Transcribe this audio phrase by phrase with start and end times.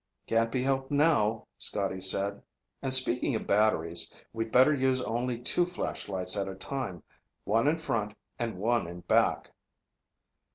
[0.25, 2.41] "Can't be helped now," Scotty said.
[2.81, 7.03] "And speaking of batteries, we'd better use only two flashlights at a time,
[7.43, 9.51] one in front and one in back."